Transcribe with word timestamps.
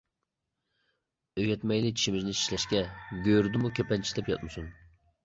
ئۆگەتمەيلى 1.41 1.91
چىشىمىزنى 1.97 2.33
چىشلەشكە، 2.37 2.81
گۆرىدىمۇ 3.29 3.73
كېپەن 3.81 4.07
چىشلەپ 4.09 4.33
ياتمىسۇن. 4.33 4.73